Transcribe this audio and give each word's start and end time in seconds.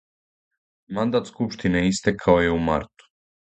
Мандат 0.99 1.29
скупштине 1.33 1.85
истекао 1.91 2.41
је 2.47 2.57
у 2.57 2.59
марту. 2.73 3.11